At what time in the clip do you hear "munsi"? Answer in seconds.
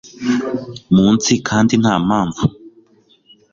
0.95-1.31